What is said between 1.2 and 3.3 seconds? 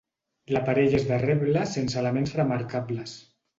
reble sense elements remarcables.